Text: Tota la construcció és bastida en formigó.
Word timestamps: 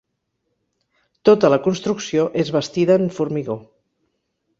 Tota 1.29 1.51
la 1.53 1.59
construcció 1.67 2.25
és 2.45 2.49
bastida 2.57 2.97
en 3.03 3.15
formigó. 3.19 3.59